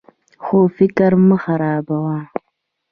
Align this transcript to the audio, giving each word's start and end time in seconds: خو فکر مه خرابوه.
خو 0.43 0.57
فکر 0.77 1.11
مه 1.27 1.37
خرابوه. 1.43 2.17